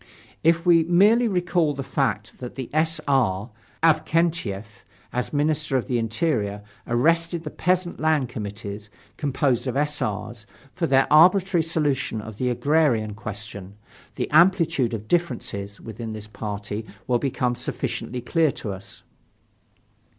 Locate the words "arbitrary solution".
11.13-12.19